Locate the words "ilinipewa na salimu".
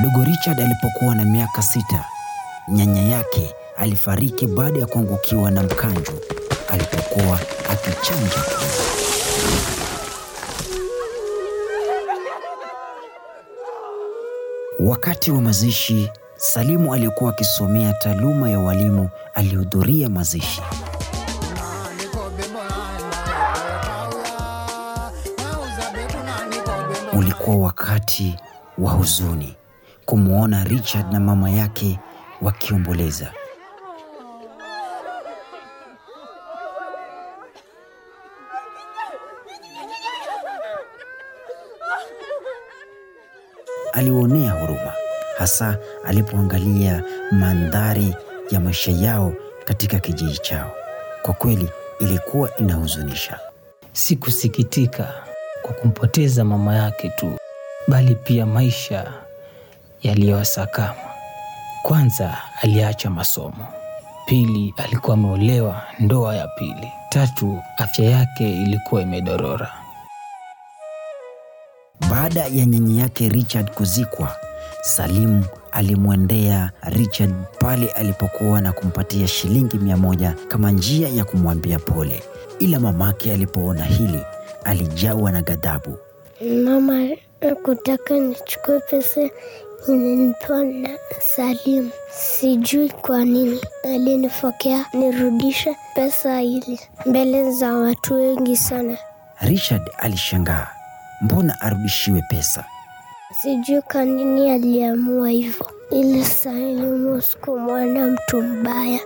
89.88-91.90